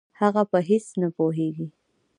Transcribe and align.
هغه 0.19 0.43
په 0.51 0.59
هېڅ 0.69 0.85
نه 1.01 1.07
پوهېږي. 1.17 1.67